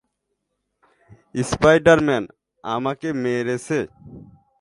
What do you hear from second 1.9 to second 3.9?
Man আমাকে মেরেছে!